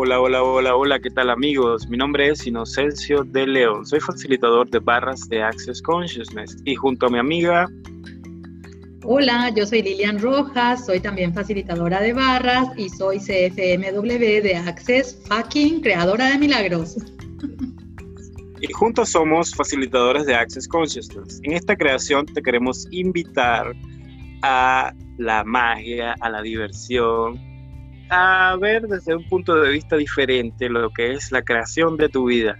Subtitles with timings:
[0.00, 1.88] Hola, hola, hola, hola, ¿qué tal amigos?
[1.88, 7.06] Mi nombre es Inocencio de León, soy facilitador de barras de Access Consciousness y junto
[7.06, 7.66] a mi amiga...
[9.02, 15.20] Hola, yo soy Lilian Rojas, soy también facilitadora de barras y soy CFMW de Access
[15.26, 16.96] Fucking Creadora de Milagros.
[18.60, 21.40] Y juntos somos facilitadores de Access Consciousness.
[21.42, 23.74] En esta creación te queremos invitar
[24.42, 27.47] a la magia, a la diversión,
[28.10, 32.26] a ver desde un punto de vista diferente lo que es la creación de tu
[32.26, 32.56] vida.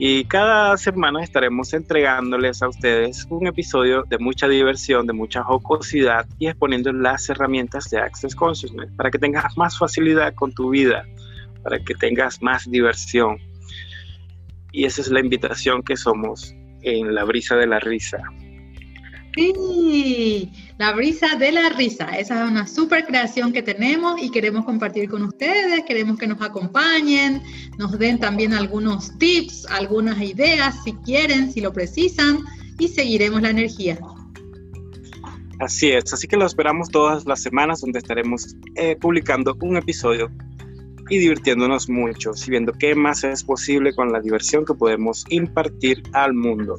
[0.00, 6.24] Y cada semana estaremos entregándoles a ustedes un episodio de mucha diversión, de mucha jocosidad
[6.38, 11.04] y exponiendo las herramientas de Access Consciousness para que tengas más facilidad con tu vida,
[11.64, 13.38] para que tengas más diversión.
[14.70, 18.18] Y esa es la invitación que somos en la brisa de la risa.
[19.34, 22.06] Sí, la brisa de la risa.
[22.18, 25.84] Esa es una super creación que tenemos y queremos compartir con ustedes.
[25.86, 27.42] Queremos que nos acompañen,
[27.78, 32.38] nos den también algunos tips, algunas ideas, si quieren, si lo precisan,
[32.78, 33.98] y seguiremos la energía.
[35.60, 40.30] Así es, así que lo esperamos todas las semanas donde estaremos eh, publicando un episodio
[41.10, 46.02] y divirtiéndonos mucho, y viendo qué más es posible con la diversión que podemos impartir
[46.12, 46.78] al mundo.